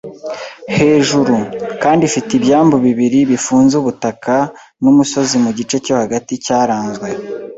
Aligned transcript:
hejuru, 0.77 1.35
kandi 1.83 2.01
ifite 2.09 2.29
ibyambu 2.35 2.75
bibiri 2.85 3.19
bifunze 3.31 3.73
ubutaka, 3.81 4.35
n'umusozi 4.81 5.35
mugice 5.43 5.75
cyo 5.85 5.93
hagati 6.01 6.33
cyaranzwe 6.45 7.07